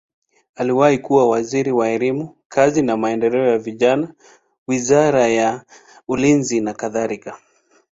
Aliwahi 0.55 0.97
kuwa 0.97 1.29
waziri 1.29 1.71
wa 1.71 1.89
elimu, 1.89 2.35
kazi 2.49 2.81
na 2.81 2.97
maendeleo 2.97 3.47
ya 3.47 3.57
vijana, 3.57 4.13
wizara 4.67 5.27
ya 5.27 5.65
ulinzi 6.07 6.61
nakadhalika. 6.61 7.37